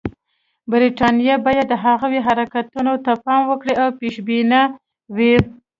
برټانیه 0.69 1.35
باید 1.45 1.67
د 1.69 1.73
هغوی 1.85 2.19
حرکتونو 2.27 2.93
ته 3.05 3.11
پام 3.25 3.41
وکړي 3.47 3.73
او 3.81 3.87
پېشبینه 3.99 4.59
وي. 5.15 5.35